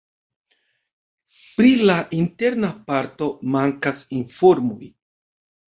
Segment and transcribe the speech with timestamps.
[1.59, 4.85] Pri la interna parto mankas informoj.